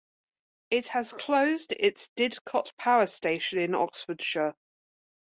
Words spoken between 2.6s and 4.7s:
Power Station in Oxfordshire.